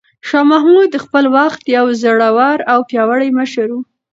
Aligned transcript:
شاه 0.27 0.45
محمود 0.51 0.87
د 0.91 0.97
خپل 1.05 1.23
وخت 1.37 1.61
یو 1.75 1.85
زړور 2.01 2.57
او 2.71 2.79
پیاوړی 2.89 3.29
مشر 3.39 3.67
و. 3.73 3.77